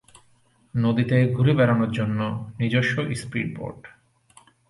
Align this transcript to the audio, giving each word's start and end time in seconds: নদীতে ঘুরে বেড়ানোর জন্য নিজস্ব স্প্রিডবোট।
নদীতে 0.73 1.17
ঘুরে 1.33 1.53
বেড়ানোর 1.53 1.91
জন্য 1.91 2.19
নিজস্ব 2.59 2.95
স্প্রিডবোট। 3.15 3.79